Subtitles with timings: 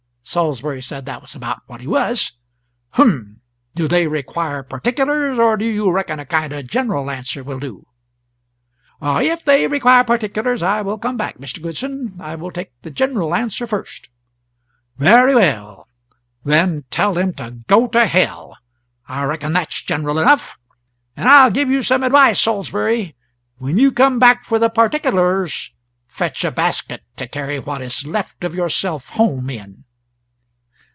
[0.23, 2.31] Sawlsberry said that was about what he was.
[2.97, 3.41] 'H'm.
[3.75, 7.59] Do they require particulars, or do you reckon a kind of a general answer will
[7.59, 7.85] do?'
[9.01, 11.61] 'If they require particulars, I will come back, Mr.
[11.61, 14.07] Goodson; I will take the general answer first.'
[14.95, 15.89] 'Very well,
[16.45, 18.57] then, tell them to go to hell
[19.09, 20.57] I reckon that's general enough.
[21.17, 23.17] And I'll give you some advice, Sawlsberry;
[23.57, 25.71] when you come back for the particulars,
[26.07, 29.83] fetch a basket to carry what is left of yourself home in.'"